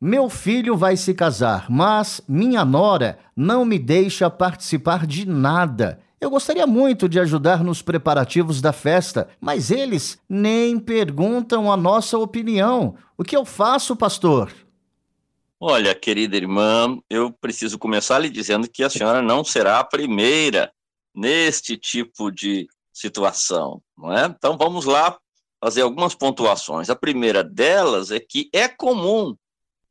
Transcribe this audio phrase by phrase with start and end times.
[0.00, 6.00] meu filho vai se casar, mas minha nora não me deixa participar de nada.
[6.20, 12.16] Eu gostaria muito de ajudar nos preparativos da festa, mas eles nem perguntam a nossa
[12.16, 12.96] opinião.
[13.16, 14.52] O que eu faço, pastor?
[15.60, 20.72] Olha, querida irmã, eu preciso começar lhe dizendo que a senhora não será a primeira
[21.12, 24.26] neste tipo de situação, não é?
[24.26, 25.18] Então vamos lá
[25.60, 26.88] fazer algumas pontuações.
[26.88, 29.34] A primeira delas é que é comum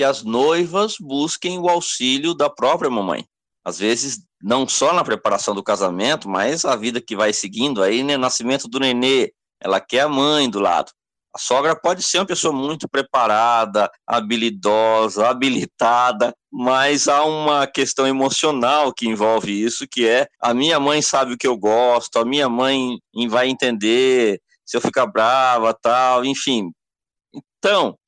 [0.00, 3.26] que as noivas busquem o auxílio da própria mamãe.
[3.62, 8.02] Às vezes, não só na preparação do casamento, mas a vida que vai seguindo aí,
[8.02, 8.16] né?
[8.16, 10.90] Nascimento do nenê, ela quer a mãe do lado.
[11.36, 18.94] A sogra pode ser uma pessoa muito preparada, habilidosa, habilitada, mas há uma questão emocional
[18.94, 22.48] que envolve isso, que é a minha mãe sabe o que eu gosto, a minha
[22.48, 22.96] mãe
[23.28, 26.72] vai entender se eu ficar brava, tal, enfim.
[27.58, 27.98] Então,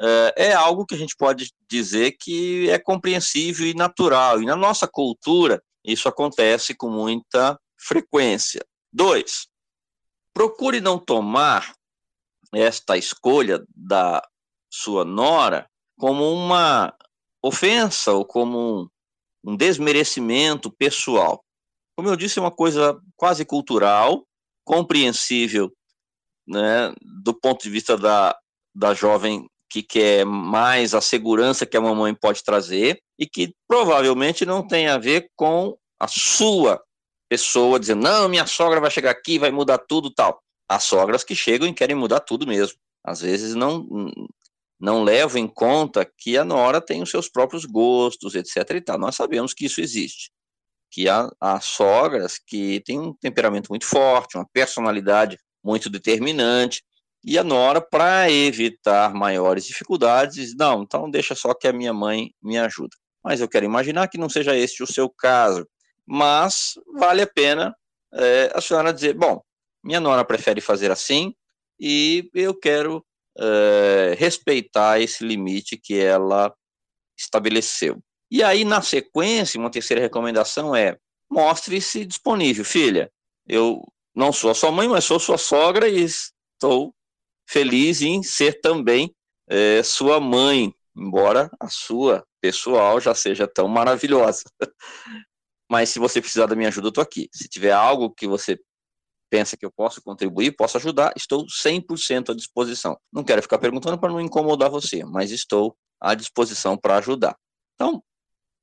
[0.00, 4.42] é, é algo que a gente pode dizer que é compreensível e natural.
[4.42, 8.64] E na nossa cultura, isso acontece com muita frequência.
[8.92, 9.46] Dois,
[10.32, 11.74] procure não tomar
[12.54, 14.22] esta escolha da
[14.70, 16.94] sua nora como uma
[17.42, 18.90] ofensa ou como
[19.44, 21.44] um, desmerecimento pessoal.
[21.96, 24.26] Como eu disse, é uma coisa quase cultural,
[24.64, 25.72] compreensível
[26.46, 26.94] né,
[27.24, 28.36] do ponto de vista da,
[28.74, 34.44] da jovem que quer mais a segurança que a mamãe pode trazer e que provavelmente
[34.44, 36.78] não tem a ver com a sua
[37.26, 40.42] pessoa dizendo, não, minha sogra vai chegar aqui, vai mudar tudo tal.
[40.68, 42.76] As sogras que chegam e querem mudar tudo mesmo.
[43.02, 43.86] Às vezes não,
[44.78, 48.56] não levam em conta que a nora tem os seus próprios gostos, etc.
[48.72, 48.98] e tal.
[48.98, 50.30] Nós sabemos que isso existe.
[50.90, 56.82] Que há, há sogras que têm um temperamento muito forte, uma personalidade muito determinante,
[57.24, 61.92] e a Nora, para evitar maiores dificuldades, diz: não, então deixa só que a minha
[61.92, 62.96] mãe me ajuda.
[63.22, 65.66] Mas eu quero imaginar que não seja este o seu caso.
[66.04, 67.74] Mas vale a pena
[68.12, 69.40] é, a senhora dizer: bom,
[69.84, 71.32] minha Nora prefere fazer assim
[71.78, 73.04] e eu quero
[73.38, 76.52] é, respeitar esse limite que ela
[77.16, 78.02] estabeleceu.
[78.30, 80.96] E aí, na sequência, uma terceira recomendação é:
[81.30, 82.64] mostre-se disponível.
[82.64, 83.12] Filha,
[83.46, 83.80] eu
[84.12, 86.92] não sou a sua mãe, mas sou sua sogra e estou
[87.52, 89.14] feliz em ser também
[89.46, 94.44] é, sua mãe, embora a sua pessoal já seja tão maravilhosa.
[95.70, 97.28] Mas se você precisar da minha ajuda, eu estou aqui.
[97.32, 98.58] Se tiver algo que você
[99.30, 102.98] pensa que eu posso contribuir, posso ajudar, estou 100% à disposição.
[103.12, 107.36] Não quero ficar perguntando para não incomodar você, mas estou à disposição para ajudar.
[107.74, 108.02] Então,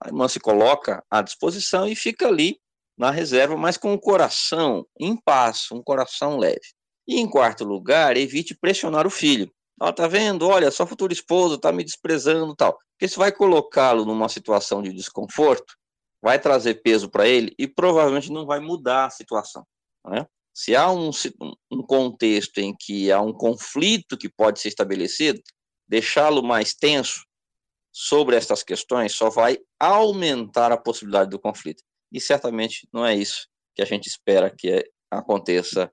[0.00, 2.58] a irmã se coloca à disposição e fica ali
[2.96, 6.73] na reserva, mas com o coração em paz, um coração leve.
[7.06, 9.50] E em quarto lugar, evite pressionar o filho.
[9.80, 10.46] Ó, tá vendo?
[10.46, 12.78] Olha, sua futura esposa tá me desprezando tal.
[12.92, 15.74] Porque isso vai colocá-lo numa situação de desconforto,
[16.22, 19.66] vai trazer peso para ele e provavelmente não vai mudar a situação.
[20.06, 20.26] Né?
[20.54, 21.10] Se há um,
[21.70, 25.40] um contexto em que há um conflito que pode ser estabelecido,
[25.88, 27.24] deixá-lo mais tenso
[27.92, 31.82] sobre essas questões só vai aumentar a possibilidade do conflito.
[32.10, 35.92] E certamente não é isso que a gente espera que aconteça